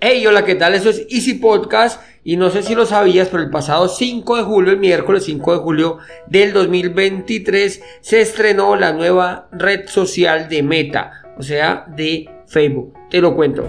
Hey, 0.00 0.24
hola, 0.28 0.44
¿qué 0.44 0.54
tal? 0.54 0.76
Eso 0.76 0.90
es 0.90 1.06
Easy 1.10 1.34
Podcast 1.34 2.00
y 2.22 2.36
no 2.36 2.50
sé 2.50 2.62
si 2.62 2.76
lo 2.76 2.86
sabías, 2.86 3.26
pero 3.26 3.42
el 3.42 3.50
pasado 3.50 3.88
5 3.88 4.36
de 4.36 4.42
julio, 4.44 4.70
el 4.70 4.78
miércoles 4.78 5.24
5 5.24 5.54
de 5.54 5.58
julio 5.58 5.98
del 6.28 6.52
2023, 6.52 7.82
se 8.00 8.20
estrenó 8.20 8.76
la 8.76 8.92
nueva 8.92 9.48
red 9.50 9.88
social 9.88 10.48
de 10.48 10.62
Meta, 10.62 11.24
o 11.36 11.42
sea, 11.42 11.84
de 11.96 12.30
Facebook. 12.46 12.94
Te 13.10 13.20
lo 13.20 13.34
cuento. 13.34 13.68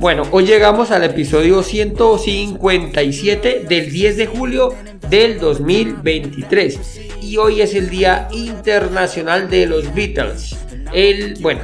Bueno, 0.00 0.22
hoy 0.30 0.46
llegamos 0.46 0.90
al 0.90 1.04
episodio 1.04 1.62
157 1.62 3.64
del 3.68 3.90
10 3.90 4.16
de 4.16 4.26
julio 4.26 4.74
del 5.10 5.38
2023 5.38 7.00
y 7.20 7.36
hoy 7.36 7.60
es 7.60 7.74
el 7.74 7.90
Día 7.90 8.28
Internacional 8.32 9.50
de 9.50 9.66
los 9.66 9.94
Beatles. 9.94 10.56
El, 10.92 11.34
bueno, 11.40 11.60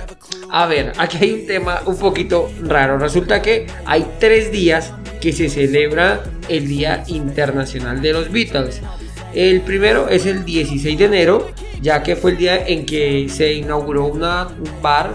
a 0.51 0.67
ver, 0.67 0.93
aquí 0.99 1.19
hay 1.21 1.33
un 1.33 1.47
tema 1.47 1.83
un 1.87 1.97
poquito 1.97 2.51
raro. 2.63 2.99
Resulta 2.99 3.41
que 3.41 3.67
hay 3.87 4.07
tres 4.19 4.53
días 4.53 4.93
que 5.21 5.33
se 5.33 5.49
celebra 5.49 6.25
el 6.49 6.69
Día 6.69 7.05
Internacional 7.07 8.03
de 8.03 8.13
los 8.13 8.31
Beatles. 8.31 8.83
El 9.35 9.63
primero 9.63 10.09
es 10.09 10.27
el 10.27 10.45
16 10.45 10.99
de 10.99 11.05
enero, 11.07 11.51
ya 11.81 12.03
que 12.03 12.17
fue 12.17 12.33
el 12.33 12.37
día 12.37 12.67
en 12.67 12.85
que 12.85 13.29
se 13.31 13.55
inauguró 13.55 14.07
una, 14.07 14.49
un 14.49 14.83
bar 14.83 15.15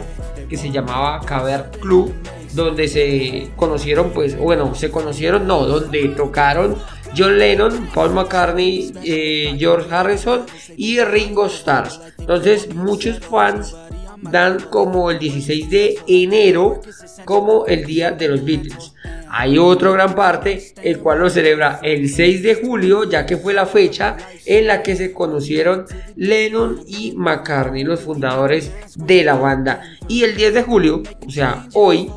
que 0.50 0.58
se 0.58 0.72
llamaba 0.72 1.22
Caber 1.22 1.72
Club, 1.80 2.14
donde 2.54 2.88
se 2.88 3.52
conocieron, 3.56 4.12
pues, 4.12 4.38
bueno, 4.38 4.74
se 4.76 4.90
conocieron, 4.90 5.48
no, 5.48 5.66
donde 5.66 6.08
tocaron 6.10 6.78
John 7.16 7.38
Lennon, 7.38 7.90
Paul 7.94 8.14
McCartney, 8.14 8.94
eh, 9.04 9.56
George 9.58 9.94
Harrison 9.94 10.46
y 10.76 11.00
Ringo 11.02 11.46
Starr. 11.48 11.90
Entonces, 12.18 12.74
muchos 12.74 13.20
fans 13.20 13.76
dan 14.22 14.60
como 14.70 15.12
el 15.12 15.20
16 15.20 15.70
de 15.70 16.00
enero 16.08 16.82
como 17.26 17.66
el 17.66 17.86
día 17.86 18.12
de 18.12 18.28
los 18.28 18.44
Beatles. 18.44 18.94
Hay 19.30 19.58
otro 19.58 19.94
gran 19.94 20.14
parte, 20.16 20.74
el 20.82 21.00
cual 21.00 21.20
lo 21.20 21.30
celebra 21.30 21.80
el 21.84 22.10
6 22.10 22.44
de 22.44 22.56
julio, 22.56 23.10
ya 23.10 23.26
que 23.26 23.38
fue 23.38 23.54
la 23.54 23.66
fecha 23.66 24.18
en 24.46 24.68
la 24.68 24.84
que 24.84 24.96
se 24.96 25.12
conocieron 25.14 25.86
Lennon 26.16 26.82
y 26.88 27.14
McCartney, 27.16 27.84
los 27.84 28.02
fundadores 28.02 28.72
de 28.96 29.24
la 29.24 29.36
banda. 29.36 29.82
Y 30.08 30.24
el 30.24 30.36
10 30.36 30.54
de 30.54 30.64
julio, 30.64 31.04
o 31.26 31.30
sea, 31.30 31.68
hoy, 31.74 32.12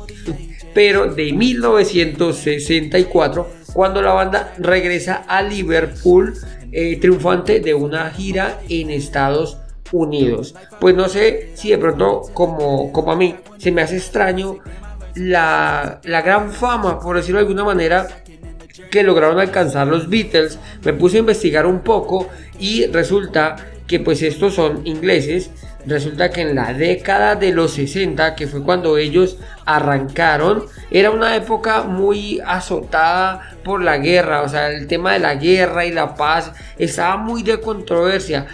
pero 0.73 1.13
de 1.13 1.33
1964, 1.33 3.49
cuando 3.73 4.01
la 4.01 4.13
banda 4.13 4.53
regresa 4.57 5.25
a 5.27 5.41
Liverpool, 5.41 6.33
eh, 6.71 6.97
triunfante 6.99 7.59
de 7.59 7.73
una 7.73 8.09
gira 8.11 8.61
en 8.69 8.91
Estados 8.91 9.57
Unidos. 9.91 10.55
Pues 10.79 10.95
no 10.95 11.09
sé 11.09 11.51
si 11.55 11.69
de 11.69 11.77
pronto, 11.77 12.21
como, 12.33 12.93
como 12.93 13.11
a 13.11 13.15
mí, 13.15 13.35
se 13.57 13.71
me 13.71 13.81
hace 13.81 13.97
extraño 13.97 14.59
la, 15.15 15.99
gran 16.03 16.51
fama, 16.51 16.99
por 16.99 17.15
decirlo 17.15 17.39
de 17.39 17.45
alguna 17.45 17.63
manera, 17.63 18.07
que 18.89 19.03
lograron 19.03 19.39
alcanzar 19.39 19.87
los 19.87 20.09
Beatles. 20.09 20.59
Me 20.83 20.93
puse 20.93 21.17
a 21.17 21.19
investigar 21.19 21.65
un 21.65 21.81
poco 21.81 22.29
y 22.59 22.85
resulta 22.87 23.55
que 23.87 23.99
pues 23.99 24.21
estos 24.21 24.55
son 24.55 24.85
ingleses. 24.85 25.51
Resulta 25.85 26.29
que 26.29 26.41
en 26.41 26.55
la 26.55 26.73
década 26.73 27.35
de 27.35 27.51
los 27.51 27.73
60, 27.73 28.35
que 28.35 28.47
fue 28.47 28.63
cuando 28.63 28.97
ellos 28.97 29.37
arrancaron, 29.65 30.65
era 30.91 31.09
una 31.09 31.35
época 31.35 31.83
muy 31.83 32.39
azotada 32.45 33.55
por 33.63 33.81
la 33.81 33.97
guerra. 33.97 34.43
O 34.43 34.49
sea, 34.49 34.69
el 34.69 34.85
tema 34.85 35.13
de 35.13 35.19
la 35.19 35.35
guerra 35.35 35.85
y 35.85 35.91
la 35.91 36.15
paz 36.15 36.53
estaba 36.77 37.17
muy 37.17 37.41
de 37.41 37.59
controversia. 37.59 38.47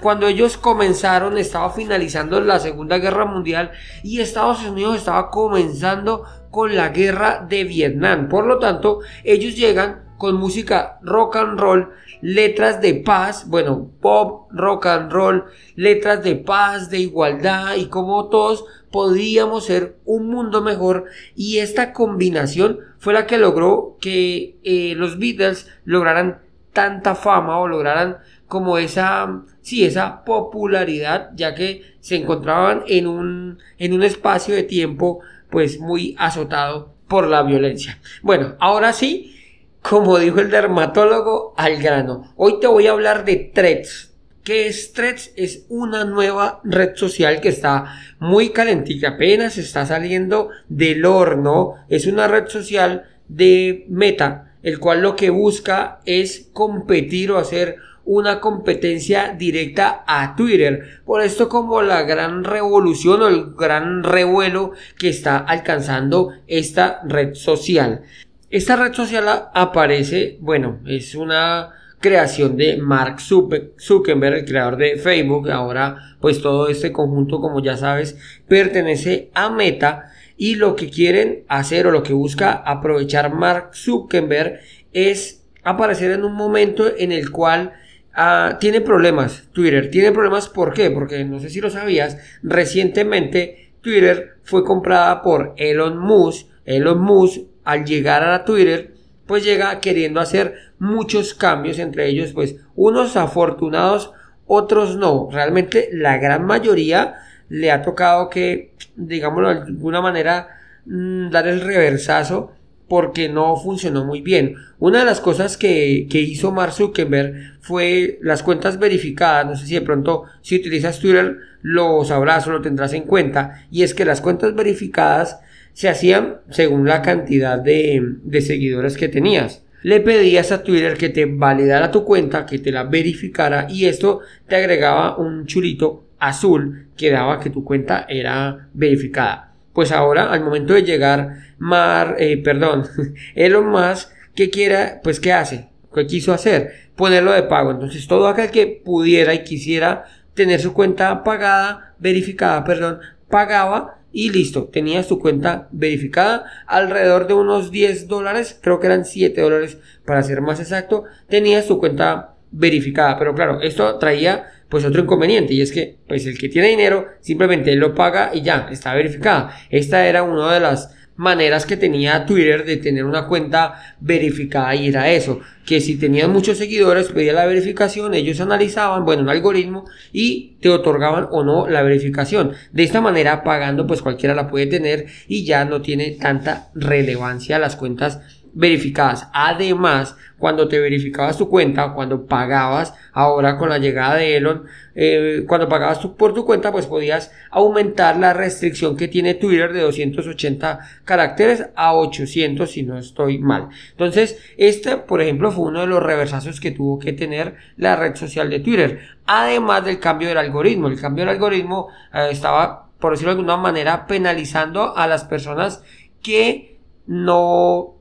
Cuando 0.00 0.26
ellos 0.26 0.56
comenzaron 0.56 1.38
estaba 1.38 1.70
finalizando 1.70 2.40
la 2.40 2.58
Segunda 2.58 2.98
Guerra 2.98 3.24
Mundial 3.24 3.72
y 4.02 4.20
Estados 4.20 4.64
Unidos 4.64 4.96
estaba 4.96 5.30
comenzando 5.30 6.24
con 6.50 6.76
la 6.76 6.90
guerra 6.90 7.44
de 7.48 7.64
Vietnam. 7.64 8.28
Por 8.28 8.46
lo 8.46 8.58
tanto, 8.58 9.00
ellos 9.24 9.56
llegan 9.56 10.04
con 10.18 10.36
música 10.36 10.98
rock 11.02 11.36
and 11.36 11.58
roll, 11.58 11.90
letras 12.20 12.80
de 12.80 12.94
paz, 12.94 13.48
bueno, 13.48 13.90
pop, 14.00 14.48
rock 14.52 14.86
and 14.86 15.12
roll, 15.12 15.44
letras 15.74 16.22
de 16.22 16.36
paz, 16.36 16.90
de 16.90 17.00
igualdad 17.00 17.74
y 17.76 17.86
como 17.86 18.28
todos 18.28 18.64
podíamos 18.90 19.66
ser 19.66 19.96
un 20.04 20.28
mundo 20.28 20.62
mejor 20.62 21.06
y 21.34 21.58
esta 21.58 21.92
combinación 21.92 22.78
fue 22.98 23.12
la 23.12 23.26
que 23.26 23.38
logró 23.38 23.96
que 24.00 24.56
eh, 24.62 24.94
los 24.96 25.18
Beatles 25.18 25.68
lograran 25.84 26.40
tanta 26.72 27.14
fama 27.14 27.58
o 27.58 27.68
lograran 27.68 28.18
como 28.54 28.78
esa, 28.78 29.42
sí, 29.62 29.84
esa 29.84 30.22
popularidad, 30.24 31.30
ya 31.34 31.56
que 31.56 31.82
se 31.98 32.14
encontraban 32.14 32.84
en 32.86 33.08
un, 33.08 33.58
en 33.78 33.92
un 33.92 34.04
espacio 34.04 34.54
de 34.54 34.62
tiempo 34.62 35.22
pues 35.50 35.80
muy 35.80 36.14
azotado 36.20 36.94
por 37.08 37.26
la 37.26 37.42
violencia. 37.42 37.98
Bueno, 38.22 38.54
ahora 38.60 38.92
sí, 38.92 39.34
como 39.82 40.20
dijo 40.20 40.38
el 40.38 40.52
dermatólogo, 40.52 41.52
al 41.56 41.82
grano. 41.82 42.32
Hoy 42.36 42.60
te 42.60 42.68
voy 42.68 42.86
a 42.86 42.92
hablar 42.92 43.24
de 43.24 43.50
Threads. 43.52 44.14
¿Qué 44.44 44.68
es 44.68 44.92
Threads? 44.92 45.32
Es 45.34 45.66
una 45.68 46.04
nueva 46.04 46.60
red 46.62 46.94
social 46.94 47.40
que 47.40 47.48
está 47.48 47.86
muy 48.20 48.50
calentica, 48.50 49.08
apenas 49.08 49.58
está 49.58 49.84
saliendo 49.84 50.50
del 50.68 51.04
horno. 51.04 51.74
Es 51.88 52.06
una 52.06 52.28
red 52.28 52.46
social 52.46 53.02
de 53.26 53.84
Meta, 53.88 54.54
el 54.62 54.78
cual 54.78 55.02
lo 55.02 55.16
que 55.16 55.30
busca 55.30 55.98
es 56.06 56.50
competir 56.52 57.32
o 57.32 57.38
hacer 57.38 57.78
una 58.04 58.40
competencia 58.40 59.34
directa 59.36 60.04
a 60.06 60.36
Twitter. 60.36 61.00
Por 61.04 61.22
esto 61.22 61.48
como 61.48 61.82
la 61.82 62.02
gran 62.02 62.44
revolución 62.44 63.22
o 63.22 63.28
el 63.28 63.54
gran 63.54 64.02
revuelo 64.02 64.72
que 64.98 65.08
está 65.08 65.38
alcanzando 65.38 66.30
esta 66.46 67.00
red 67.04 67.34
social. 67.34 68.02
Esta 68.50 68.76
red 68.76 68.92
social 68.92 69.48
aparece, 69.52 70.38
bueno, 70.40 70.80
es 70.86 71.14
una 71.14 71.72
creación 72.04 72.56
de 72.56 72.76
Mark 72.76 73.16
Zuckerberg, 73.20 74.34
el 74.36 74.44
creador 74.44 74.76
de 74.76 74.96
Facebook. 74.96 75.50
Ahora, 75.50 76.16
pues 76.20 76.42
todo 76.42 76.68
este 76.68 76.92
conjunto, 76.92 77.40
como 77.40 77.62
ya 77.62 77.76
sabes, 77.76 78.18
pertenece 78.46 79.30
a 79.34 79.50
Meta. 79.50 80.10
Y 80.36 80.56
lo 80.56 80.76
que 80.76 80.90
quieren 80.90 81.44
hacer 81.48 81.86
o 81.86 81.90
lo 81.90 82.02
que 82.02 82.12
busca 82.12 82.52
aprovechar 82.52 83.32
Mark 83.32 83.70
Zuckerberg 83.74 84.60
es 84.92 85.44
aparecer 85.62 86.10
en 86.10 86.24
un 86.24 86.34
momento 86.34 86.92
en 86.96 87.10
el 87.10 87.30
cual 87.30 87.72
Ah, 88.16 88.58
tiene 88.60 88.80
problemas, 88.80 89.48
Twitter. 89.52 89.90
Tiene 89.90 90.12
problemas, 90.12 90.48
¿por 90.48 90.72
qué? 90.72 90.90
Porque 90.90 91.24
no 91.24 91.40
sé 91.40 91.50
si 91.50 91.60
lo 91.60 91.68
sabías, 91.68 92.16
recientemente 92.42 93.72
Twitter 93.80 94.36
fue 94.44 94.64
comprada 94.64 95.20
por 95.20 95.54
Elon 95.56 95.98
Musk. 95.98 96.46
Elon 96.64 97.00
Musk, 97.00 97.42
al 97.64 97.84
llegar 97.84 98.22
a 98.22 98.44
Twitter, 98.44 98.94
pues 99.26 99.44
llega 99.44 99.80
queriendo 99.80 100.20
hacer 100.20 100.54
muchos 100.78 101.34
cambios, 101.34 101.78
entre 101.78 102.08
ellos, 102.08 102.32
pues, 102.32 102.56
unos 102.76 103.16
afortunados, 103.16 104.12
otros 104.46 104.96
no. 104.96 105.28
Realmente 105.32 105.88
la 105.92 106.18
gran 106.18 106.44
mayoría 106.44 107.14
le 107.48 107.72
ha 107.72 107.82
tocado 107.82 108.30
que, 108.30 108.74
digámoslo 108.96 109.48
de 109.48 109.60
alguna 109.60 110.00
manera, 110.00 110.48
mm, 110.86 111.30
dar 111.30 111.48
el 111.48 111.60
reversazo 111.62 112.52
porque 112.88 113.28
no 113.28 113.56
funcionó 113.56 114.04
muy 114.04 114.20
bien. 114.20 114.56
Una 114.78 115.00
de 115.00 115.04
las 115.04 115.20
cosas 115.20 115.56
que, 115.56 116.06
que, 116.10 116.20
hizo 116.20 116.52
Mark 116.52 116.72
Zuckerberg 116.72 117.58
fue 117.60 118.18
las 118.22 118.42
cuentas 118.42 118.78
verificadas. 118.78 119.46
No 119.46 119.56
sé 119.56 119.66
si 119.66 119.74
de 119.74 119.80
pronto 119.80 120.24
si 120.42 120.56
utilizas 120.56 120.98
Twitter 120.98 121.38
lo 121.62 122.04
sabrás 122.04 122.46
o 122.46 122.52
lo 122.52 122.60
tendrás 122.60 122.92
en 122.92 123.04
cuenta. 123.04 123.66
Y 123.70 123.82
es 123.82 123.94
que 123.94 124.04
las 124.04 124.20
cuentas 124.20 124.54
verificadas 124.54 125.40
se 125.72 125.88
hacían 125.88 126.38
según 126.50 126.86
la 126.86 127.02
cantidad 127.02 127.58
de, 127.58 128.00
de 128.22 128.40
seguidores 128.40 128.96
que 128.96 129.08
tenías. 129.08 129.64
Le 129.82 130.00
pedías 130.00 130.50
a 130.52 130.62
Twitter 130.62 130.96
que 130.96 131.10
te 131.10 131.26
validara 131.26 131.90
tu 131.90 132.04
cuenta, 132.04 132.46
que 132.46 132.58
te 132.58 132.72
la 132.72 132.84
verificara 132.84 133.66
y 133.68 133.84
esto 133.84 134.20
te 134.48 134.56
agregaba 134.56 135.18
un 135.18 135.46
chulito 135.46 136.04
azul 136.18 136.88
que 136.96 137.10
daba 137.10 137.38
que 137.40 137.50
tu 137.50 137.64
cuenta 137.64 138.06
era 138.08 138.68
verificada. 138.72 139.53
Pues 139.74 139.92
ahora, 139.92 140.32
al 140.32 140.42
momento 140.42 140.72
de 140.72 140.84
llegar 140.84 141.44
Mar, 141.58 142.16
eh, 142.18 142.38
perdón, 142.42 142.86
Elon 143.34 143.68
Musk, 143.68 144.08
que 144.34 144.48
quiera, 144.48 145.00
pues 145.02 145.20
¿qué 145.20 145.32
hace? 145.32 145.68
¿Qué 145.94 146.06
quiso 146.06 146.32
hacer? 146.32 146.90
Ponerlo 146.96 147.32
de 147.32 147.42
pago. 147.42 147.72
Entonces 147.72 148.06
todo 148.06 148.28
aquel 148.28 148.50
que 148.50 148.66
pudiera 148.66 149.34
y 149.34 149.44
quisiera 149.44 150.04
tener 150.34 150.60
su 150.60 150.72
cuenta 150.72 151.22
pagada, 151.24 151.94
verificada, 151.98 152.64
perdón, 152.64 153.00
pagaba 153.28 153.98
y 154.12 154.30
listo, 154.30 154.64
tenías 154.66 155.08
tu 155.08 155.18
cuenta 155.18 155.68
verificada 155.72 156.44
alrededor 156.66 157.26
de 157.26 157.34
unos 157.34 157.72
10 157.72 158.06
dólares, 158.06 158.58
creo 158.62 158.78
que 158.78 158.86
eran 158.86 159.04
7 159.04 159.40
dólares 159.40 159.78
para 160.06 160.22
ser 160.22 160.40
más 160.40 160.60
exacto, 160.60 161.04
tenías 161.28 161.66
tu 161.66 161.80
cuenta 161.80 162.34
verificada, 162.52 163.18
pero 163.18 163.34
claro, 163.34 163.60
esto 163.60 163.98
traía 163.98 164.46
pues 164.74 164.84
otro 164.84 165.02
inconveniente 165.02 165.54
y 165.54 165.60
es 165.60 165.70
que 165.70 165.98
pues 166.08 166.26
el 166.26 166.36
que 166.36 166.48
tiene 166.48 166.66
dinero 166.66 167.06
simplemente 167.20 167.76
lo 167.76 167.94
paga 167.94 168.32
y 168.34 168.42
ya 168.42 168.66
está 168.72 168.92
verificada. 168.92 169.56
Esta 169.70 170.08
era 170.08 170.24
una 170.24 170.52
de 170.52 170.58
las 170.58 170.92
maneras 171.14 171.64
que 171.64 171.76
tenía 171.76 172.26
Twitter 172.26 172.64
de 172.64 172.78
tener 172.78 173.04
una 173.04 173.28
cuenta 173.28 173.74
verificada 174.00 174.74
y 174.74 174.88
era 174.88 175.12
eso, 175.12 175.38
que 175.64 175.80
si 175.80 175.94
tenían 175.94 176.32
muchos 176.32 176.58
seguidores 176.58 177.06
pedía 177.12 177.34
la 177.34 177.46
verificación, 177.46 178.14
ellos 178.14 178.40
analizaban, 178.40 179.04
bueno, 179.04 179.22
un 179.22 179.28
algoritmo 179.28 179.84
y 180.12 180.56
te 180.60 180.70
otorgaban 180.70 181.28
o 181.30 181.44
no 181.44 181.68
la 181.68 181.82
verificación. 181.82 182.50
De 182.72 182.82
esta 182.82 183.00
manera 183.00 183.44
pagando 183.44 183.86
pues 183.86 184.02
cualquiera 184.02 184.34
la 184.34 184.50
puede 184.50 184.66
tener 184.66 185.06
y 185.28 185.44
ya 185.44 185.64
no 185.64 185.82
tiene 185.82 186.10
tanta 186.20 186.70
relevancia 186.74 187.60
las 187.60 187.76
cuentas 187.76 188.18
verificadas. 188.54 189.28
Además, 189.32 190.16
cuando 190.38 190.68
te 190.68 190.78
verificabas 190.78 191.36
tu 191.36 191.48
cuenta, 191.48 191.92
cuando 191.92 192.26
pagabas, 192.26 192.94
ahora 193.12 193.56
con 193.56 193.68
la 193.68 193.78
llegada 193.78 194.16
de 194.16 194.36
Elon, 194.36 194.64
eh, 194.94 195.44
cuando 195.48 195.68
pagabas 195.68 195.98
por 195.98 196.34
tu 196.34 196.44
cuenta, 196.44 196.70
pues 196.70 196.86
podías 196.86 197.32
aumentar 197.50 198.16
la 198.16 198.32
restricción 198.32 198.96
que 198.96 199.08
tiene 199.08 199.34
Twitter 199.34 199.72
de 199.72 199.80
280 199.80 200.78
caracteres 201.04 201.66
a 201.74 201.94
800 201.94 202.70
si 202.70 202.82
no 202.82 202.98
estoy 202.98 203.38
mal. 203.38 203.68
Entonces, 203.90 204.38
este, 204.56 204.96
por 204.96 205.20
ejemplo, 205.20 205.50
fue 205.50 205.64
uno 205.64 205.80
de 205.80 205.86
los 205.86 206.02
reversazos 206.02 206.60
que 206.60 206.70
tuvo 206.70 206.98
que 206.98 207.12
tener 207.12 207.56
la 207.76 207.96
red 207.96 208.14
social 208.14 208.50
de 208.50 208.60
Twitter. 208.60 209.00
Además 209.26 209.84
del 209.84 209.98
cambio 209.98 210.28
del 210.28 210.38
algoritmo. 210.38 210.88
El 210.88 211.00
cambio 211.00 211.24
del 211.24 211.34
algoritmo 211.34 211.88
eh, 212.12 212.28
estaba, 212.30 212.90
por 212.98 213.12
decirlo 213.12 213.32
de 213.32 213.38
alguna 213.40 213.56
manera, 213.56 214.06
penalizando 214.06 214.96
a 214.96 215.06
las 215.06 215.24
personas 215.24 215.82
que 216.22 216.78
no 217.06 217.93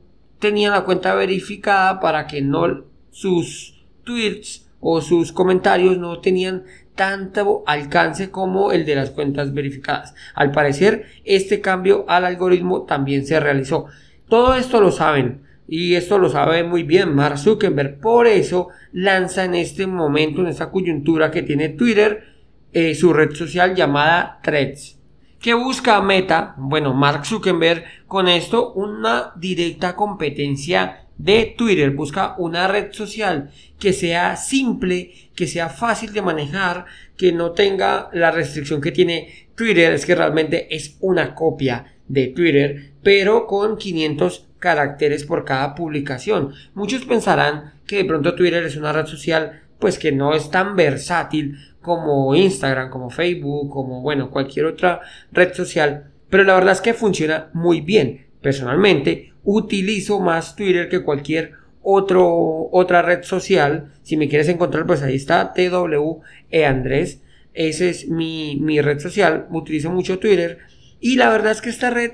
tenía 0.44 0.72
la 0.72 0.84
cuenta 0.84 1.16
verificada 1.16 2.02
para 2.02 2.28
que 2.28 2.42
no 2.42 2.84
sus 3.12 3.82
tweets 4.04 4.70
o 4.82 5.00
sus 5.00 5.32
comentarios 5.32 5.98
no 5.98 6.20
tenían 6.20 6.64
tanto 6.96 7.64
alcance 7.66 8.30
como 8.30 8.74
el 8.74 8.86
de 8.86 8.96
las 8.96 9.12
cuentas 9.12 9.54
verificadas. 9.54 10.14
Al 10.36 10.52
parecer, 10.52 11.06
este 11.24 11.62
cambio 11.62 12.04
al 12.10 12.26
algoritmo 12.26 12.84
también 12.84 13.26
se 13.26 13.40
realizó. 13.40 13.86
Todo 14.28 14.56
esto 14.56 14.82
lo 14.82 14.92
saben 14.92 15.44
y 15.66 15.96
esto 15.96 16.18
lo 16.18 16.28
sabe 16.30 16.66
muy 16.66 16.84
bien 16.84 17.16
Mark 17.16 17.38
Zuckerberg. 17.38 18.02
Por 18.02 18.28
eso 18.28 18.68
lanza 18.92 19.46
en 19.46 19.56
este 19.56 19.88
momento, 19.88 20.42
en 20.42 20.48
esta 20.48 20.72
coyuntura 20.72 21.32
que 21.32 21.44
tiene 21.44 21.70
Twitter, 21.70 22.26
eh, 22.74 22.96
su 22.96 23.14
red 23.14 23.34
social 23.34 23.76
llamada 23.76 24.42
Threads. 24.44 25.00
¿Qué 25.44 25.54
busca 25.54 26.02
Meta? 26.02 26.56
Bueno, 26.56 26.94
Mark 26.94 27.26
Zuckerberg 27.26 27.84
con 28.08 28.30
esto 28.30 28.72
una 28.76 29.34
directa 29.36 29.94
competencia 29.94 31.08
de 31.18 31.54
Twitter. 31.58 31.92
Busca 31.92 32.36
una 32.38 32.66
red 32.70 32.94
social 32.94 33.52
que 33.78 33.92
sea 33.92 34.38
simple, 34.38 35.12
que 35.36 35.48
sea 35.48 35.68
fácil 35.68 36.14
de 36.14 36.22
manejar, 36.22 36.86
que 37.18 37.34
no 37.34 37.52
tenga 37.52 38.10
la 38.14 38.32
restricción 38.32 38.80
que 38.80 38.94
tiene 38.94 39.50
Twitter. 39.56 39.92
Es 39.92 40.06
que 40.06 40.16
realmente 40.16 40.74
es 40.74 40.96
una 41.02 41.36
copia 41.36 41.94
de 42.08 42.28
Twitter, 42.28 42.94
pero 43.04 43.46
con 43.46 43.78
500 43.78 44.48
caracteres 44.60 45.26
por 45.26 45.44
cada 45.44 45.76
publicación. 45.76 46.54
Muchos 46.74 47.04
pensarán 47.04 47.74
que 47.86 47.98
de 47.98 48.06
pronto 48.06 48.36
Twitter 48.36 48.64
es 48.64 48.78
una 48.78 48.94
red 48.94 49.08
social 49.08 49.64
pues 49.84 50.00
que 50.00 50.14
no 50.14 50.34
es 50.34 50.50
tan 50.50 50.78
versátil 50.78 51.58
como 51.84 52.34
Instagram, 52.34 52.90
como 52.90 53.12
Facebook, 53.12 53.70
como 53.70 54.02
bueno, 54.02 54.32
cualquier 54.32 54.66
otra 54.66 55.02
red 55.32 55.54
social, 55.54 56.12
pero 56.30 56.46
la 56.46 56.56
verdad 56.56 56.72
es 56.72 56.82
que 56.82 56.96
funciona 56.96 57.50
muy 57.54 57.82
bien. 57.82 58.26
Personalmente 58.42 59.34
utilizo 59.44 60.20
más 60.20 60.56
Twitter 60.56 60.90
que 60.90 61.04
cualquier 61.04 61.54
otro, 61.84 62.70
otra 62.72 63.02
red 63.02 63.24
social. 63.24 63.94
Si 64.02 64.18
me 64.18 64.30
quieres 64.30 64.50
encontrar, 64.50 64.88
pues 64.88 65.04
ahí 65.04 65.16
está 65.16 65.54
TWE 65.54 66.66
Andrés. 66.66 67.22
Esa 67.54 67.86
es 67.86 68.08
mi, 68.08 68.58
mi 68.62 68.82
red 68.82 69.00
social. 69.00 69.48
Utilizo 69.52 69.92
mucho 69.92 70.18
Twitter. 70.18 70.60
Y 71.00 71.18
la 71.18 71.30
verdad 71.30 71.52
es 71.52 71.62
que 71.62 71.70
esta 71.70 71.90
red 71.90 72.14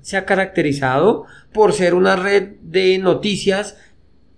se 0.00 0.16
ha 0.16 0.24
caracterizado 0.24 1.26
por 1.52 1.72
ser 1.72 1.94
una 1.94 2.16
red 2.16 2.52
de 2.62 2.96
noticias 2.98 3.76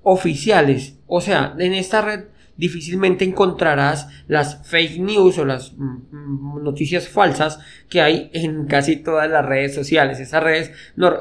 oficiales. 0.03 0.97
O 1.07 1.21
sea, 1.21 1.55
en 1.59 1.75
esta 1.75 2.01
red 2.01 2.25
difícilmente 2.61 3.25
encontrarás 3.25 4.09
las 4.29 4.69
fake 4.69 4.99
news 4.99 5.39
o 5.39 5.47
las 5.47 5.73
mm, 5.73 5.97
mm, 6.11 6.63
noticias 6.63 7.09
falsas 7.09 7.59
que 7.89 8.03
hay 8.03 8.31
en 8.35 8.67
casi 8.67 8.97
todas 8.97 9.31
las 9.31 9.47
redes 9.47 9.75
sociales. 9.75 10.21
Esta, 10.21 10.41
redes, 10.41 10.71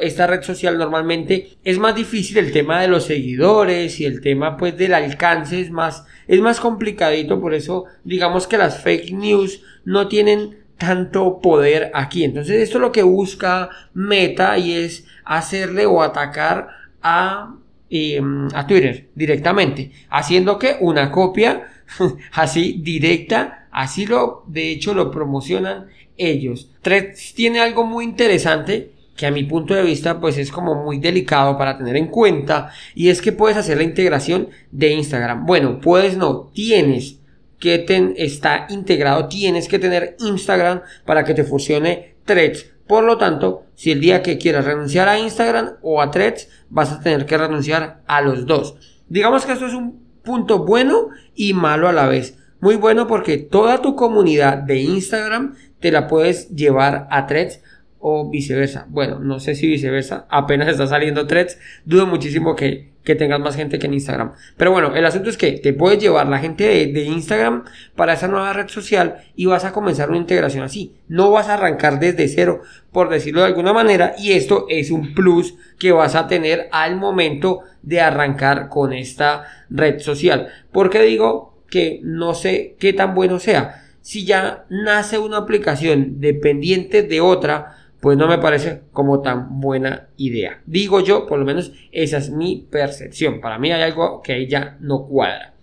esta 0.02 0.28
red 0.28 0.44
social 0.44 0.78
normalmente 0.78 1.58
es 1.64 1.80
más 1.80 1.96
difícil 1.96 2.38
el 2.38 2.52
tema 2.52 2.82
de 2.82 2.90
los 2.90 3.06
seguidores 3.06 4.02
y 4.02 4.06
el 4.06 4.20
tema 4.20 4.58
pues 4.58 4.78
del 4.78 4.94
alcance 4.94 5.62
es 5.62 5.72
más, 5.72 6.06
es 6.28 6.42
más 6.42 6.60
complicadito, 6.60 7.40
por 7.40 7.54
eso 7.54 7.86
digamos 8.04 8.46
que 8.46 8.58
las 8.58 8.82
fake 8.82 9.14
news 9.14 9.64
no 9.86 10.10
tienen 10.10 10.58
tanto 10.78 11.40
poder 11.40 11.90
aquí. 11.94 12.26
Entonces 12.26 12.62
esto 12.62 12.80
es 12.80 12.82
lo 12.82 12.92
que 12.92 13.04
busca 13.04 13.70
Meta 13.94 14.58
y 14.58 14.74
es 14.74 15.06
hacerle 15.24 15.86
o 15.86 16.04
atacar 16.04 16.68
a 17.02 17.56
Mm, 17.92 18.50
a 18.54 18.68
Twitter 18.68 19.08
directamente, 19.16 19.92
haciendo 20.10 20.60
que 20.60 20.78
una 20.80 21.12
copia 21.12 21.68
así 22.34 22.80
directa, 22.84 23.68
así 23.72 24.06
lo, 24.06 24.44
de 24.48 24.70
hecho 24.70 24.94
lo 24.94 25.10
promocionan 25.10 25.88
ellos. 26.16 26.70
Threads 26.84 27.34
tiene 27.34 27.62
algo 27.62 27.86
muy 27.86 28.06
interesante 28.06 28.92
que 29.16 29.26
a 29.26 29.32
mi 29.32 29.44
punto 29.44 29.74
de 29.74 29.82
vista 29.82 30.20
pues 30.20 30.38
es 30.38 30.52
como 30.52 30.76
muy 30.76 31.00
delicado 31.00 31.58
para 31.58 31.78
tener 31.78 31.98
en 31.98 32.08
cuenta 32.08 32.72
y 32.94 33.10
es 33.10 33.22
que 33.22 33.32
puedes 33.32 33.58
hacer 33.58 33.78
la 33.78 33.84
integración 33.84 34.50
de 34.72 34.92
Instagram. 34.92 35.48
Bueno, 35.48 35.82
puedes 35.82 36.16
no, 36.16 36.52
tienes 36.54 37.18
que 37.58 37.80
ten, 37.80 38.14
está 38.18 38.68
integrado, 38.70 39.28
tienes 39.28 39.68
que 39.68 39.80
tener 39.80 40.16
Instagram 40.20 40.82
para 41.06 41.24
que 41.24 41.34
te 41.34 41.44
funcione 41.44 42.18
Threads. 42.24 42.72
Por 42.88 43.04
lo 43.04 43.18
tanto, 43.18 43.66
si 43.80 43.92
el 43.92 44.02
día 44.02 44.22
que 44.22 44.38
quieras 44.38 44.66
renunciar 44.66 45.08
a 45.08 45.18
Instagram 45.18 45.76
o 45.82 46.02
a 46.02 46.12
Threads, 46.12 46.50
vas 46.70 46.92
a 46.92 47.00
tener 47.00 47.26
que 47.26 47.38
renunciar 47.38 48.02
a 48.08 48.22
los 48.22 48.46
dos. 48.46 48.76
Digamos 49.08 49.46
que 49.46 49.54
esto 49.54 49.68
es 49.68 49.74
un 49.74 50.04
punto 50.22 50.66
bueno 50.66 51.08
y 51.34 51.54
malo 51.54 51.88
a 51.88 51.94
la 51.94 52.06
vez. 52.06 52.38
Muy 52.60 52.76
bueno 52.76 53.08
porque 53.08 53.38
toda 53.38 53.82
tu 53.82 53.96
comunidad 53.96 54.58
de 54.58 54.82
Instagram 54.82 55.56
te 55.80 55.94
la 55.94 56.08
puedes 56.08 56.50
llevar 56.50 57.08
a 57.10 57.26
Threads 57.26 57.62
o 58.00 58.30
viceversa. 58.30 58.86
Bueno, 58.90 59.20
no 59.20 59.40
sé 59.40 59.56
si 59.56 59.68
viceversa, 59.68 60.28
apenas 60.30 60.68
está 60.68 60.86
saliendo 60.86 61.26
Threads, 61.26 61.58
dudo 61.86 62.06
muchísimo 62.06 62.58
que 62.58 62.89
que 63.04 63.16
tengas 63.16 63.40
más 63.40 63.56
gente 63.56 63.80
que 63.80 63.88
en 63.88 63.94
Instagram. 63.94 64.34
Pero 64.58 64.72
bueno, 64.72 64.96
el 64.96 65.06
asunto 65.06 65.30
es 65.30 65.38
que 65.38 65.54
te 65.54 65.74
puedes 65.74 66.00
llevar 66.00 66.28
la 66.28 66.40
gente 66.40 66.64
de, 66.66 67.04
Instagram 67.04 67.66
para 67.96 68.14
esa 68.14 68.28
nueva 68.28 68.54
red 68.54 68.68
social 68.68 69.24
y 69.36 69.46
vas 69.46 69.66
a 69.66 69.72
comenzar 69.72 70.10
una 70.10 70.18
integración 70.18 70.64
así. 70.64 70.96
No 71.08 71.32
vas 71.32 71.48
a 71.48 71.56
arrancar 71.56 72.00
desde 72.00 72.28
cero, 72.28 72.62
por 72.92 73.10
decirlo 73.10 73.42
de 73.42 73.48
alguna 73.48 73.74
manera, 73.74 74.14
y 74.18 74.34
esto 74.34 74.66
es 74.70 74.92
un 74.92 75.14
plus 75.14 75.56
que 75.78 75.92
vas 75.92 76.16
a 76.16 76.28
tener 76.28 76.70
al 76.72 76.98
momento 76.98 77.62
de 77.82 78.02
arrancar 78.02 78.70
con 78.70 78.94
esta 78.94 79.46
red 79.70 80.00
social. 80.00 80.50
Porque 80.72 81.02
digo 81.02 81.64
que 81.70 82.02
no 82.04 82.34
sé 82.34 82.76
qué 82.80 82.94
tan 82.94 83.16
bueno 83.16 83.40
sea. 83.40 83.86
Si 84.02 84.26
ya 84.26 84.66
nace 84.70 85.18
una 85.18 85.38
aplicación 85.38 86.20
dependiente 86.20 87.04
de 87.04 87.22
otra, 87.22 87.79
pues 88.00 88.18
no 88.18 88.28
me 88.28 88.38
parece 88.38 88.82
como 88.92 89.22
tan 89.22 89.60
buena 89.60 90.10
idea. 90.18 90.62
Digo 90.66 91.02
yo, 91.02 91.26
por 91.26 91.40
lo 91.40 91.46
menos 91.46 91.74
esa 91.92 92.18
es 92.18 92.30
mi 92.30 92.68
percepción. 92.70 93.42
Para 93.42 93.60
mí 93.60 93.72
hay 93.72 93.82
algo 93.82 94.22
que 94.22 94.34
ahí 94.34 94.48
ya 94.48 94.78
no 94.80 95.06
cuadra. 95.06 95.54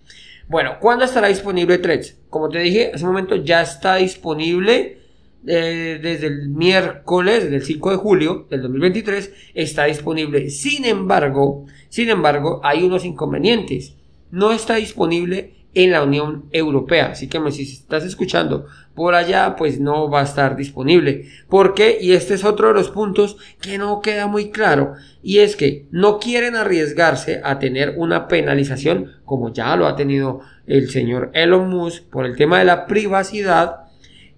Bueno, 0.47 0.77
¿cuándo 0.79 1.03
estará 1.03 1.27
disponible 1.27 1.77
Threads? 1.77 2.19
Como 2.29 2.49
te 2.49 2.59
dije, 2.59 2.91
hace 2.93 3.03
un 3.03 3.11
momento 3.11 3.35
ya 3.35 3.61
está 3.61 3.95
disponible 3.95 4.99
eh, 5.45 5.99
desde 6.01 6.27
el 6.27 6.49
miércoles, 6.49 7.43
desde 7.43 7.57
el 7.57 7.63
5 7.63 7.91
de 7.91 7.97
julio 7.97 8.47
del 8.49 8.61
2023, 8.61 9.33
está 9.53 9.85
disponible. 9.85 10.49
Sin 10.49 10.85
embargo, 10.85 11.65
sin 11.89 12.09
embargo, 12.09 12.61
hay 12.63 12.83
unos 12.83 13.03
inconvenientes. 13.03 13.95
No 14.31 14.51
está 14.51 14.75
disponible 14.75 15.56
en 15.77 15.91
la 15.91 16.01
Unión 16.01 16.45
Europea. 16.53 17.11
Así 17.11 17.27
que 17.27 17.39
si 17.51 17.61
estás 17.61 18.03
escuchando 18.03 18.65
por 18.95 19.13
allá, 19.13 19.55
pues 19.55 19.79
no 19.79 20.09
va 20.09 20.21
a 20.21 20.23
estar 20.23 20.55
disponible. 20.55 21.25
¿Por 21.49 21.75
qué? 21.75 21.99
Y 22.01 22.13
este 22.13 22.33
es 22.33 22.43
otro 22.43 22.69
de 22.69 22.73
los 22.73 22.89
puntos 22.89 23.37
que 23.61 23.77
no 23.77 24.01
queda 24.01 24.25
muy 24.25 24.49
claro. 24.49 24.93
Y 25.21 25.37
es 25.37 25.55
que 25.55 25.85
no 25.91 26.17
quieren 26.17 26.55
arriesgarse 26.55 27.41
a 27.43 27.59
tener 27.59 27.93
una 27.95 28.27
penalización, 28.27 29.11
como 29.23 29.53
ya 29.53 29.75
lo 29.75 29.85
ha 29.85 29.95
tenido 29.95 30.41
el 30.65 30.89
señor 30.89 31.29
Elon 31.35 31.69
Musk, 31.69 32.05
por 32.05 32.25
el 32.25 32.35
tema 32.35 32.57
de 32.57 32.65
la 32.65 32.87
privacidad. 32.87 33.81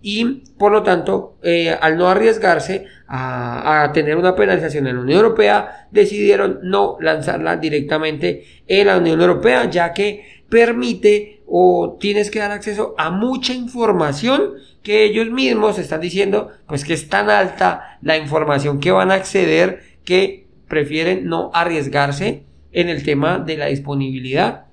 Y 0.01 0.43
por 0.57 0.73
lo 0.73 0.83
tanto, 0.83 1.37
eh, 1.41 1.69
al 1.69 1.95
no 1.95 2.09
arriesgarse 2.09 2.85
a, 3.11 3.89
tener 3.91 4.15
una 4.17 4.35
penalización 4.35 4.85
en 4.85 4.95
la 4.95 5.01
Unión 5.01 5.17
Europea, 5.17 5.87
decidieron 5.91 6.59
no 6.61 6.97
lanzarla 7.01 7.57
directamente 7.57 8.45
en 8.67 8.87
la 8.87 8.97
Unión 8.97 9.19
Europea, 9.19 9.69
ya 9.69 9.93
que 9.93 10.43
permite 10.47 11.41
o 11.47 11.97
tienes 11.99 12.29
que 12.29 12.39
dar 12.39 12.51
acceso 12.51 12.93
a 12.99 13.09
mucha 13.09 13.53
información 13.53 14.53
que 14.83 15.05
ellos 15.05 15.31
mismos 15.31 15.79
están 15.79 16.01
diciendo, 16.01 16.49
pues 16.67 16.85
que 16.85 16.93
es 16.93 17.09
tan 17.09 17.31
alta 17.31 17.97
la 18.01 18.17
información 18.17 18.79
que 18.79 18.91
van 18.91 19.09
a 19.09 19.15
acceder 19.15 19.81
que 20.05 20.47
prefieren 20.67 21.25
no 21.25 21.49
arriesgarse 21.53 22.43
en 22.71 22.89
el 22.89 23.03
tema 23.03 23.39
de 23.39 23.57
la 23.57 23.65
disponibilidad 23.65 24.67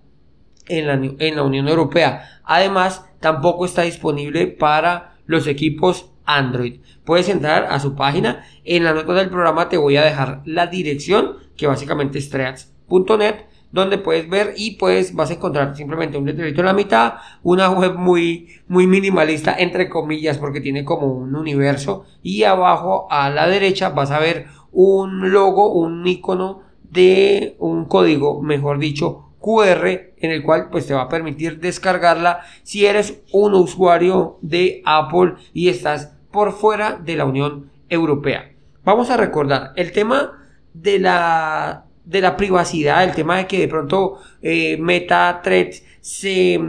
en 0.68 0.86
la, 0.86 0.94
en 0.94 1.36
la 1.36 1.42
Unión 1.42 1.68
Europea. 1.68 2.40
Además, 2.44 3.02
tampoco 3.20 3.64
está 3.64 3.82
disponible 3.82 4.46
para 4.46 5.16
los 5.24 5.46
equipos 5.46 6.10
Android. 6.26 6.80
Puedes 7.04 7.28
entrar 7.28 7.68
a 7.70 7.80
su 7.80 7.94
página. 7.94 8.44
En 8.64 8.84
la 8.84 8.92
nota 8.92 9.14
del 9.14 9.30
programa 9.30 9.68
te 9.68 9.76
voy 9.76 9.96
a 9.96 10.04
dejar 10.04 10.42
la 10.44 10.66
dirección, 10.66 11.36
que 11.56 11.66
básicamente 11.66 12.18
es 12.18 12.28
treats.net, 12.28 13.36
donde 13.72 13.98
puedes 13.98 14.28
ver 14.28 14.54
y 14.56 14.72
pues 14.72 15.14
vas 15.14 15.30
a 15.30 15.34
encontrar 15.34 15.76
simplemente 15.76 16.18
un 16.18 16.26
letrerito 16.26 16.60
en 16.60 16.66
la 16.66 16.72
mitad, 16.72 17.14
una 17.42 17.70
web 17.70 17.94
muy, 17.94 18.48
muy 18.68 18.86
minimalista, 18.86 19.54
entre 19.58 19.88
comillas, 19.88 20.38
porque 20.38 20.60
tiene 20.60 20.84
como 20.84 21.06
un 21.06 21.34
universo. 21.34 22.04
Y 22.22 22.44
abajo 22.44 23.06
a 23.10 23.30
la 23.30 23.48
derecha 23.48 23.90
vas 23.90 24.10
a 24.10 24.18
ver 24.18 24.46
un 24.72 25.30
logo, 25.32 25.72
un 25.72 26.06
icono 26.06 26.62
de 26.90 27.56
un 27.58 27.86
código, 27.86 28.42
mejor 28.42 28.78
dicho, 28.78 29.26
QR 29.40 29.86
en 30.18 30.30
el 30.30 30.42
cual 30.42 30.70
pues 30.70 30.86
te 30.86 30.94
va 30.94 31.02
a 31.02 31.08
permitir 31.08 31.60
descargarla 31.60 32.40
si 32.62 32.86
eres 32.86 33.22
un 33.32 33.54
usuario 33.54 34.38
de 34.42 34.82
Apple 34.84 35.34
y 35.52 35.68
estás 35.68 36.15
por 36.36 36.52
fuera 36.52 37.00
de 37.02 37.16
la 37.16 37.24
Unión 37.24 37.70
Europea. 37.88 38.52
Vamos 38.84 39.08
a 39.08 39.16
recordar 39.16 39.72
el 39.74 39.90
tema 39.90 40.32
de 40.74 40.98
la, 40.98 41.86
de 42.04 42.20
la 42.20 42.36
privacidad, 42.36 43.04
el 43.04 43.14
tema 43.14 43.38
de 43.38 43.46
que 43.46 43.58
de 43.58 43.68
pronto 43.68 44.18
eh, 44.42 44.76
Meta 44.76 45.40
se, 46.02 46.60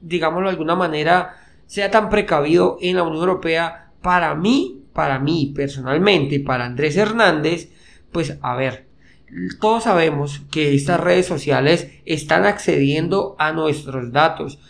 digámoslo 0.00 0.46
de 0.46 0.52
alguna 0.52 0.74
manera, 0.74 1.36
sea 1.66 1.90
tan 1.90 2.08
precavido 2.08 2.78
en 2.80 2.96
la 2.96 3.02
Unión 3.02 3.20
Europea. 3.20 3.90
Para 4.00 4.34
mí, 4.34 4.84
para 4.94 5.18
mí 5.18 5.52
personalmente, 5.54 6.40
para 6.40 6.64
Andrés 6.64 6.96
Hernández, 6.96 7.68
pues 8.10 8.38
a 8.40 8.54
ver, 8.56 8.86
todos 9.60 9.84
sabemos 9.84 10.40
que 10.50 10.74
estas 10.74 10.98
redes 10.98 11.26
sociales 11.26 11.90
están 12.06 12.46
accediendo 12.46 13.36
a 13.38 13.52
nuestros 13.52 14.12
datos 14.12 14.60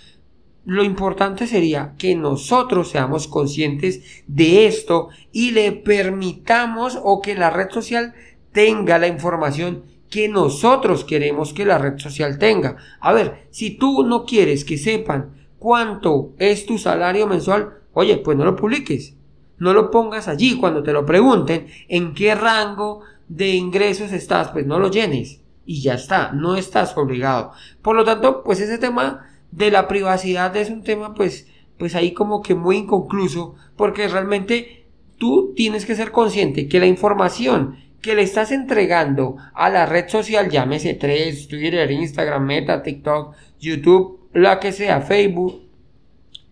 lo 0.64 0.82
importante 0.82 1.46
sería 1.46 1.94
que 1.98 2.14
nosotros 2.14 2.90
seamos 2.90 3.28
conscientes 3.28 4.22
de 4.26 4.66
esto 4.66 5.08
y 5.32 5.50
le 5.50 5.72
permitamos 5.72 6.98
o 7.02 7.20
que 7.20 7.34
la 7.34 7.50
red 7.50 7.70
social 7.70 8.14
tenga 8.52 8.98
la 8.98 9.08
información 9.08 9.82
que 10.10 10.28
nosotros 10.28 11.04
queremos 11.04 11.52
que 11.52 11.66
la 11.66 11.78
red 11.78 11.98
social 11.98 12.38
tenga. 12.38 12.76
A 13.00 13.12
ver, 13.12 13.46
si 13.50 13.72
tú 13.72 14.04
no 14.04 14.24
quieres 14.24 14.64
que 14.64 14.78
sepan 14.78 15.30
cuánto 15.58 16.30
es 16.38 16.66
tu 16.66 16.78
salario 16.78 17.26
mensual, 17.26 17.80
oye, 17.92 18.16
pues 18.18 18.36
no 18.36 18.44
lo 18.44 18.56
publiques. 18.56 19.14
No 19.58 19.72
lo 19.72 19.90
pongas 19.90 20.28
allí 20.28 20.56
cuando 20.56 20.82
te 20.82 20.92
lo 20.92 21.04
pregunten 21.04 21.66
en 21.88 22.14
qué 22.14 22.34
rango 22.34 23.00
de 23.28 23.48
ingresos 23.50 24.12
estás, 24.12 24.48
pues 24.48 24.66
no 24.66 24.78
lo 24.78 24.90
llenes 24.90 25.40
y 25.66 25.80
ya 25.80 25.94
está, 25.94 26.32
no 26.32 26.56
estás 26.56 26.96
obligado. 26.96 27.52
Por 27.82 27.96
lo 27.96 28.04
tanto, 28.04 28.42
pues 28.42 28.60
ese 28.60 28.78
tema 28.78 29.26
de 29.56 29.70
la 29.70 29.86
privacidad 29.88 30.56
es 30.56 30.70
un 30.70 30.82
tema 30.82 31.14
pues, 31.14 31.48
pues 31.78 31.94
ahí 31.94 32.12
como 32.12 32.42
que 32.42 32.54
muy 32.54 32.78
inconcluso, 32.78 33.54
porque 33.76 34.08
realmente 34.08 34.86
tú 35.18 35.52
tienes 35.54 35.86
que 35.86 35.94
ser 35.94 36.10
consciente 36.10 36.68
que 36.68 36.80
la 36.80 36.86
información 36.86 37.76
que 38.00 38.14
le 38.14 38.22
estás 38.22 38.52
entregando 38.52 39.36
a 39.54 39.70
la 39.70 39.86
red 39.86 40.08
social, 40.08 40.50
llámese 40.50 40.94
3, 40.94 41.48
Twitter, 41.48 41.90
Instagram, 41.90 42.44
Meta, 42.44 42.82
TikTok, 42.82 43.34
YouTube, 43.58 44.28
la 44.34 44.60
que 44.60 44.72
sea, 44.72 45.00
Facebook, 45.00 45.62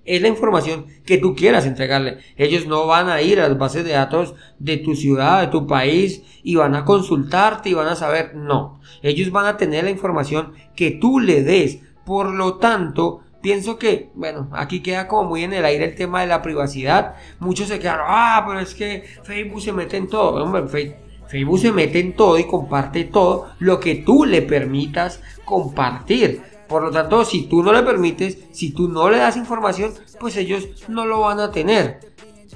es 0.05 0.23
la 0.23 0.29
información 0.29 0.87
que 1.05 1.19
tú 1.19 1.35
quieras 1.35 1.67
entregarle. 1.67 2.19
Ellos 2.37 2.67
no 2.67 2.87
van 2.87 3.09
a 3.09 3.21
ir 3.21 3.39
a 3.39 3.49
las 3.49 3.59
bases 3.59 3.85
de 3.85 3.93
datos 3.93 4.35
de 4.59 4.79
tu 4.79 4.97
ciudad, 4.97 5.43
de 5.43 5.49
tu 5.49 5.67
país, 5.67 6.23
y 6.43 6.57
van 6.57 6.75
a 6.75 6.85
consultarte 6.85 7.69
y 7.69 7.75
van 7.75 7.89
a 7.89 7.97
saber, 7.97 8.35
no. 8.35 8.81
Ellos 9.03 9.31
van 9.31 9.47
a 9.47 9.57
tener 9.57 9.85
la 9.85 9.91
información 9.91 10.55
que 10.75 10.91
tú 10.93 11.21
le 11.21 11.43
des. 11.43 11.81
Por 12.05 12.31
lo 12.31 12.55
tanto, 12.55 13.21
pienso 13.41 13.79
que, 13.79 14.11
bueno, 14.15 14.49
aquí 14.53 14.81
queda 14.81 15.09
como 15.09 15.31
muy 15.31 15.45
en 15.45 15.53
el 15.53 15.65
aire 15.65 15.85
el 15.85 15.95
tema 15.95 16.21
de 16.21 16.27
la 16.27 16.43
privacidad. 16.43 17.17
Muchos 17.41 17.69
se 17.69 17.79
quedan, 17.79 18.01
ah, 18.03 18.45
pero 18.47 18.61
es 18.61 18.75
que 18.75 19.05
Facebook 19.23 19.61
se 19.61 19.73
mete 19.73 19.97
en 19.97 20.09
todo. 20.09 20.43
Hombre, 20.43 20.97
Facebook 21.29 21.59
se 21.59 21.73
mete 21.73 22.01
en 22.01 22.15
todo 22.15 22.39
y 22.39 22.47
comparte 22.47 23.05
todo 23.05 23.49
lo 23.59 23.81
que 23.81 23.97
tú 23.97 24.25
le 24.25 24.43
permitas 24.43 25.21
compartir. 25.45 26.43
Por 26.69 26.83
lo 26.83 26.91
tanto, 26.91 27.25
si 27.25 27.43
tú 27.43 27.63
no 27.63 27.73
le 27.73 27.83
permites, 27.83 28.39
si 28.53 28.73
tú 28.73 28.89
no 28.89 29.11
le 29.11 29.19
das 29.19 29.37
información, 29.37 29.93
pues 30.19 30.37
ellos 30.37 30.69
no 30.89 31.05
lo 31.05 31.21
van 31.21 31.39
a 31.41 31.51
tener. 31.51 32.01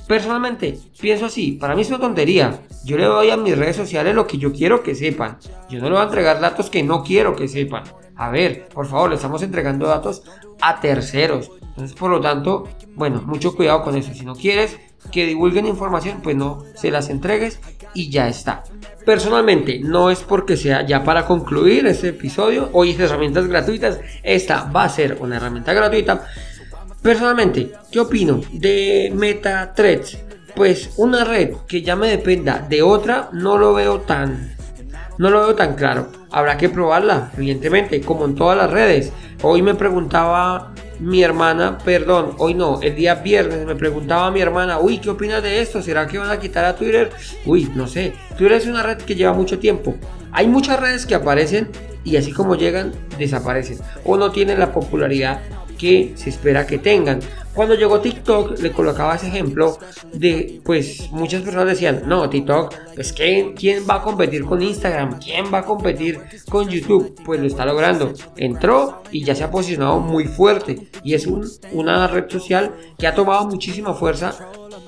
Personalmente, 0.07 0.79
pienso 1.00 1.26
así, 1.26 1.53
para 1.53 1.75
mí 1.75 1.83
es 1.83 1.88
una 1.88 1.99
tontería. 1.99 2.61
Yo 2.85 2.97
le 2.97 3.05
doy 3.05 3.31
a 3.31 3.37
mis 3.37 3.59
redes 3.59 3.76
sociales 3.76 4.15
lo 4.15 4.26
que 4.26 4.38
yo 4.38 4.53
quiero 4.53 4.83
que 4.83 4.95
sepan. 4.95 5.38
Yo 5.69 5.81
no 5.81 5.87
le 5.87 5.93
voy 5.93 6.00
a 6.00 6.05
entregar 6.05 6.41
datos 6.41 6.71
que 6.71 6.83
no 6.83 7.03
quiero 7.03 7.35
que 7.35 7.49
sepan. 7.49 7.83
A 8.17 8.31
ver, 8.31 8.69
por 8.69 8.87
favor, 8.87 9.11
le 9.11 9.17
estamos 9.17 9.43
entregando 9.43 9.87
datos 9.87 10.23
a 10.61 10.81
terceros. 10.81 11.51
Entonces, 11.61 11.95
por 11.95 12.11
lo 12.11 12.21
tanto, 12.21 12.69
bueno, 12.95 13.23
mucho 13.27 13.55
cuidado 13.55 13.83
con 13.83 13.97
eso. 13.97 14.15
Si 14.15 14.25
no 14.25 14.35
quieres 14.35 14.79
que 15.13 15.27
divulguen 15.27 15.67
información, 15.67 16.21
pues 16.23 16.35
no 16.35 16.65
se 16.75 16.91
las 16.91 17.11
entregues 17.11 17.61
y 17.93 18.11
ya 18.11 18.29
está. 18.29 18.65
Personalmente, 19.05 19.79
no 19.81 20.11
es 20.11 20.21
porque 20.21 20.57
sea 20.57 20.87
ya 20.87 21.05
para 21.05 21.27
concluir 21.27 21.87
este 21.87 22.09
episodio. 22.09 22.71
Hoy 22.73 22.91
es 22.91 23.01
herramientas 23.01 23.47
gratuitas. 23.47 24.01
Esta 24.23 24.65
va 24.65 24.85
a 24.85 24.89
ser 24.89 25.19
una 25.21 25.37
herramienta 25.37 25.75
gratuita. 25.75 26.25
Personalmente, 27.03 27.73
¿qué 27.93 28.01
opino 28.01 28.41
de 28.53 29.13
MetaThreads? 29.15 30.19
Pues 30.55 30.95
una 30.97 31.23
red 31.23 31.55
que 31.69 31.83
ya 31.83 31.95
me 31.95 32.09
dependa 32.09 32.59
de 32.67 32.83
otra, 32.83 33.29
no 33.33 33.59
lo 33.59 33.75
veo 33.75 34.01
tan 34.01 34.56
no 35.19 35.31
lo 35.31 35.41
veo 35.41 35.55
tan 35.55 35.75
claro. 35.75 36.09
Habrá 36.31 36.57
que 36.57 36.69
probarla, 36.69 37.31
evidentemente, 37.37 38.01
como 38.01 38.25
en 38.25 38.35
todas 38.35 38.57
las 38.57 38.71
redes. 38.71 39.13
Hoy 39.43 39.63
me 39.63 39.75
preguntaba 39.75 40.73
mi 40.99 41.23
hermana, 41.23 41.79
perdón, 41.79 42.35
hoy 42.39 42.55
no, 42.55 42.81
el 42.81 42.95
día 42.95 43.17
viernes 43.17 43.67
me 43.67 43.75
preguntaba 43.75 44.31
mi 44.31 44.41
hermana, 44.41 44.79
uy, 44.79 44.99
¿qué 44.99 45.11
opinas 45.11 45.43
de 45.43 45.61
esto? 45.61 45.83
¿Será 45.83 46.07
que 46.07 46.19
van 46.19 46.31
a 46.31 46.41
quitar 46.41 46.65
a 46.65 46.75
Twitter? 46.75 47.11
Uy, 47.45 47.71
no 47.75 47.87
sé. 47.87 48.15
Twitter 48.37 48.53
es 48.53 48.67
una 48.67 48.83
red 48.83 48.99
que 48.99 49.15
lleva 49.15 49.33
mucho 49.33 49.59
tiempo. 49.59 49.95
Hay 50.33 50.49
muchas 50.49 50.81
redes 50.81 51.07
que 51.07 51.15
aparecen 51.15 51.69
y 52.05 52.17
así 52.17 52.33
como 52.33 52.55
llegan, 52.55 52.93
desaparecen. 53.19 53.79
O 54.05 54.17
no 54.17 54.31
tienen 54.31 54.59
la 54.59 54.73
popularidad 54.73 55.41
que 55.76 56.12
se 56.16 56.30
espera 56.30 56.66
que 56.66 56.78
tengan. 56.78 57.21
Cuando 57.56 57.75
llegó 57.75 58.00
TikTok, 58.00 58.59
le 58.59 58.71
colocaba 58.71 59.14
ese 59.14 59.28
ejemplo 59.28 59.78
de, 60.12 60.61
pues 60.62 61.11
muchas 61.11 61.40
personas 61.40 61.68
decían, 61.68 62.02
no, 62.04 62.28
TikTok, 62.28 62.75
pues 62.95 63.14
¿quién, 63.14 63.54
¿quién 63.54 63.85
va 63.88 63.95
a 63.95 64.02
competir 64.02 64.45
con 64.45 64.61
Instagram? 64.61 65.18
¿Quién 65.18 65.47
va 65.52 65.61
a 65.61 65.64
competir 65.64 66.21
con 66.50 66.68
YouTube? 66.68 67.14
Pues 67.25 67.40
lo 67.40 67.47
está 67.47 67.64
logrando. 67.64 68.12
Entró 68.37 69.02
y 69.11 69.25
ya 69.25 69.35
se 69.35 69.42
ha 69.42 69.50
posicionado 69.50 70.00
muy 70.00 70.25
fuerte. 70.25 70.88
Y 71.02 71.14
es 71.14 71.26
un, 71.26 71.49
una 71.73 72.06
red 72.09 72.28
social 72.28 72.75
que 72.99 73.06
ha 73.06 73.14
tomado 73.14 73.47
muchísima 73.47 73.95
fuerza 73.95 74.35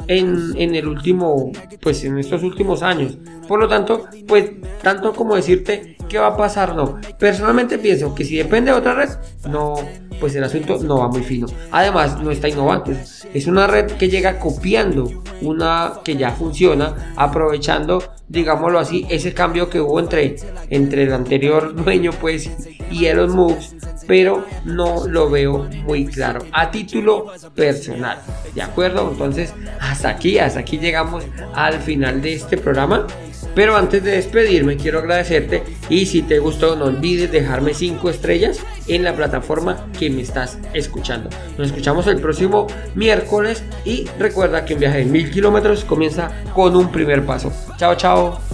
en, 0.06 0.52
en, 0.56 0.74
el 0.74 0.86
último, 0.86 1.52
pues 1.80 2.04
en 2.04 2.18
estos 2.18 2.42
últimos 2.42 2.82
años. 2.82 3.16
Por 3.46 3.60
lo 3.60 3.68
tanto, 3.68 4.08
pues 4.26 4.50
tanto 4.82 5.14
como 5.14 5.36
decirte 5.36 5.96
qué 6.08 6.18
va 6.18 6.28
a 6.28 6.36
pasar, 6.36 6.74
no. 6.74 7.00
Personalmente 7.18 7.78
pienso 7.78 8.14
que 8.14 8.24
si 8.24 8.36
depende 8.36 8.72
de 8.72 8.78
otra 8.78 8.94
red, 8.94 9.10
no, 9.48 9.74
pues 10.20 10.34
el 10.34 10.44
asunto 10.44 10.78
no 10.78 10.98
va 10.98 11.08
muy 11.08 11.22
fino. 11.22 11.46
Además, 11.70 12.20
no 12.20 12.30
está 12.30 12.48
innovando. 12.48 12.92
Es 13.34 13.46
una 13.46 13.66
red 13.66 13.86
que 13.92 14.08
llega 14.08 14.38
copiando 14.38 15.10
una 15.42 15.94
que 16.04 16.16
ya 16.16 16.32
funciona, 16.32 17.12
aprovechando, 17.16 18.02
digámoslo 18.28 18.78
así, 18.78 19.06
ese 19.08 19.34
cambio 19.34 19.70
que 19.70 19.80
hubo 19.80 20.00
entre, 20.00 20.36
entre 20.70 21.04
el 21.04 21.12
anterior 21.12 21.74
dueño, 21.84 22.12
pues, 22.20 22.50
y 22.90 23.06
Elon 23.06 23.34
Musk, 23.34 23.74
pero 24.06 24.44
no 24.64 25.06
lo 25.06 25.28
veo 25.28 25.68
muy 25.84 26.06
claro 26.06 26.40
a 26.52 26.70
título 26.70 27.26
personal. 27.54 28.18
¿De 28.54 28.62
acuerdo? 28.62 29.10
Entonces, 29.12 29.52
hasta 29.80 30.08
aquí, 30.08 30.38
hasta 30.38 30.60
aquí 30.60 30.78
llegamos 30.78 31.24
al 31.54 31.74
final 31.80 32.22
de 32.22 32.34
este 32.34 32.56
programa. 32.56 33.06
Pero 33.54 33.76
antes 33.76 34.02
de 34.02 34.12
despedirme 34.12 34.76
quiero 34.76 34.98
agradecerte 35.00 35.62
y 35.88 36.06
si 36.06 36.22
te 36.22 36.38
gustó 36.38 36.76
no 36.76 36.86
olvides 36.86 37.30
dejarme 37.30 37.74
5 37.74 38.10
estrellas 38.10 38.60
en 38.86 39.04
la 39.04 39.14
plataforma 39.14 39.88
que 39.98 40.10
me 40.10 40.22
estás 40.22 40.58
escuchando. 40.74 41.30
Nos 41.56 41.68
escuchamos 41.68 42.06
el 42.06 42.20
próximo 42.20 42.66
miércoles 42.94 43.62
y 43.84 44.06
recuerda 44.18 44.64
que 44.64 44.74
un 44.74 44.80
viaje 44.80 44.98
de 44.98 45.04
mil 45.04 45.30
kilómetros 45.30 45.84
comienza 45.84 46.30
con 46.54 46.76
un 46.76 46.90
primer 46.90 47.24
paso. 47.24 47.52
Chao, 47.76 47.94
chao. 47.96 48.47